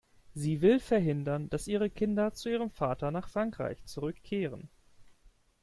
Sie 0.33 0.61
will 0.63 0.79
verhindern, 0.79 1.47
dass 1.51 1.67
ihre 1.67 1.91
Kinder 1.91 2.33
zu 2.33 2.49
ihrem 2.49 2.71
Vater 2.71 3.11
nach 3.11 3.27
Frankreich 3.29 3.85
zurückkehren. 3.85 4.67